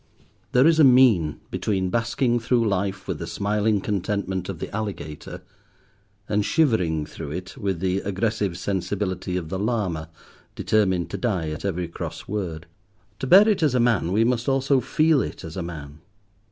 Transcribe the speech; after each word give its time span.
There 0.53 0.65
is 0.65 0.79
a 0.79 0.83
mean 0.83 1.39
between 1.51 1.91
basking 1.91 2.39
through 2.39 2.67
life 2.67 3.07
with 3.07 3.19
the 3.19 3.27
smiling 3.27 3.81
contentment 3.81 4.49
of 4.49 4.57
the 4.57 4.75
alligator, 4.75 5.43
and 6.27 6.43
shivering 6.43 7.05
through 7.05 7.29
it 7.29 7.55
with 7.55 7.79
the 7.81 7.99
aggressive 7.99 8.57
sensibility 8.57 9.37
of 9.37 9.49
the 9.49 9.59
Lama 9.59 10.09
determined 10.55 11.11
to 11.11 11.19
die 11.19 11.51
at 11.51 11.63
every 11.65 11.87
cross 11.87 12.27
word. 12.27 12.65
To 13.19 13.27
bear 13.27 13.47
it 13.47 13.61
as 13.61 13.75
a 13.75 13.79
man 13.79 14.11
we 14.11 14.23
must 14.23 14.49
also 14.49 14.79
feel 14.79 15.21
it 15.21 15.43
as 15.43 15.55
a 15.55 15.61
man. 15.61 15.99